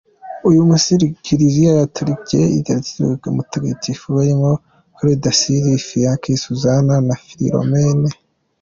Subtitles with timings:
[0.49, 0.89] Uyu munsi
[1.23, 4.49] Kiliziya Gaturika irazirikana mutagatifu barimo
[4.95, 8.09] Clare d’ Assisi, Fiacre, Suzana na Philomena.